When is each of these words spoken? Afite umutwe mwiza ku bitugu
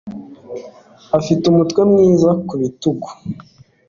Afite 1.17 1.43
umutwe 1.51 1.81
mwiza 1.89 2.29
ku 2.47 2.53
bitugu 2.61 3.07